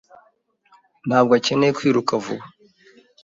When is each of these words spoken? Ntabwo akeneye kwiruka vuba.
Ntabwo 1.07 1.31
akeneye 1.39 1.71
kwiruka 1.77 2.13
vuba. 2.23 2.45